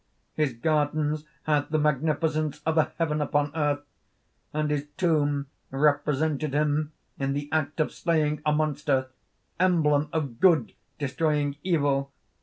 His 0.33 0.53
gardens 0.53 1.25
had 1.43 1.69
the 1.69 1.77
magnificence 1.77 2.59
of 2.65 2.75
a 2.79 2.91
heaven 2.97 3.21
upon 3.21 3.51
earth; 3.55 3.83
and 4.51 4.71
his 4.71 4.87
tomb 4.97 5.45
represented 5.69 6.55
him 6.55 6.91
in 7.19 7.33
the 7.33 7.47
act 7.51 7.79
of 7.79 7.93
slaying 7.93 8.41
a 8.43 8.51
monster, 8.51 9.09
emblem 9.59 10.09
of 10.11 10.39
Good 10.39 10.73
destroying 10.97 11.57
Evil. 11.61 12.11